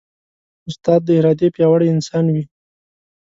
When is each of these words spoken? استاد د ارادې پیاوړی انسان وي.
استاد 0.69 1.01
د 1.05 1.09
ارادې 1.19 1.47
پیاوړی 1.55 1.87
انسان 1.95 2.25
وي. 2.33 2.43